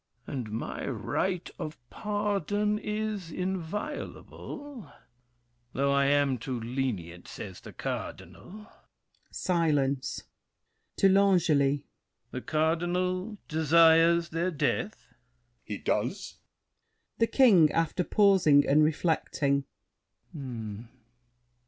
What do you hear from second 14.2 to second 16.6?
their death? L'ANGELY. He does!